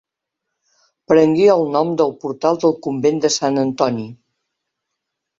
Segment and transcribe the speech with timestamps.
[1.11, 4.07] Prengué el nom del portal del convent de Sant Antoni.